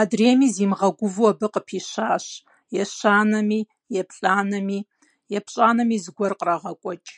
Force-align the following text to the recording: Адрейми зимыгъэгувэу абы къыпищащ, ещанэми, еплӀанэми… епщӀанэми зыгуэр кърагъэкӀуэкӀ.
Адрейми 0.00 0.46
зимыгъэгувэу 0.56 1.30
абы 1.30 1.46
къыпищащ, 1.52 2.26
ещанэми, 2.82 3.60
еплӀанэми… 4.00 4.80
епщӀанэми 5.38 5.96
зыгуэр 6.04 6.32
кърагъэкӀуэкӀ. 6.38 7.12